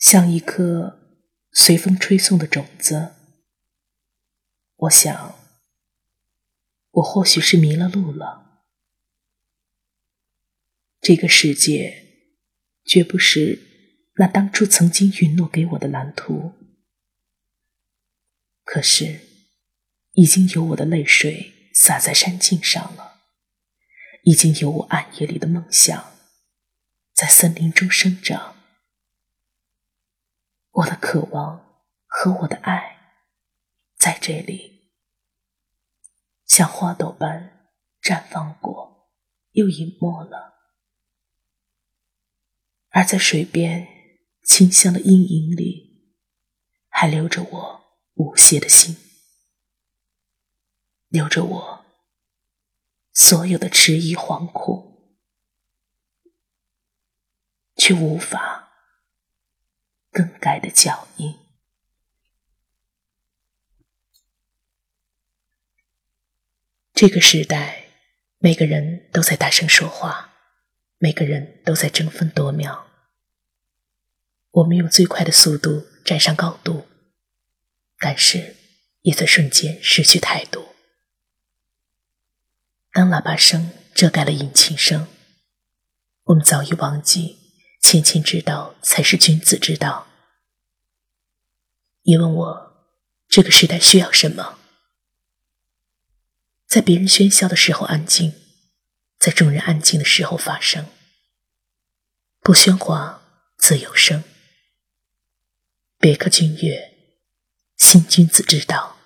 [0.00, 0.98] 像一颗
[1.52, 3.14] 随风吹送的种子。
[4.74, 5.38] 我想，
[6.92, 8.64] 我或许是迷了路了。
[11.02, 12.32] 这个世界，
[12.82, 16.54] 绝不是那当初曾经允诺给我的蓝图。
[18.64, 19.20] 可是，
[20.12, 23.20] 已经有我的泪水洒在山径上了，
[24.24, 26.14] 已经有我暗夜里的梦想
[27.12, 28.56] 在森林中生长。
[30.80, 33.26] 我的渴望和我的爱，
[33.96, 34.92] 在这里，
[36.46, 39.10] 像花朵般绽放过，
[39.50, 40.54] 又隐没了；
[42.88, 43.86] 而在水边
[44.42, 46.16] 清香的阴影里，
[46.88, 48.96] 还留着我无邪的心，
[51.08, 51.84] 留着我
[53.12, 55.18] 所有的迟疑惶恐，
[57.76, 58.68] 却无法。
[60.10, 61.38] 更改的脚印。
[66.92, 67.86] 这个时代，
[68.38, 70.34] 每个人都在大声说话，
[70.98, 72.86] 每个人都在争分夺秒。
[74.50, 76.86] 我们用最快的速度站上高度，
[77.98, 78.56] 但是
[79.00, 80.74] 也在瞬间失去态度。
[82.92, 85.08] 当喇叭声遮盖了引擎声，
[86.24, 87.39] 我们早已忘记。
[87.80, 90.06] 谦谦之道才是君子之道。
[92.02, 92.86] 你问我，
[93.28, 94.58] 这个时代需要什么？
[96.66, 98.34] 在别人喧嚣的时候安静，
[99.18, 100.86] 在众人安静的时候发声。
[102.40, 103.22] 不喧哗
[103.58, 104.22] 则有声。
[105.98, 106.96] 别克君越，
[107.76, 108.99] 新君子之道。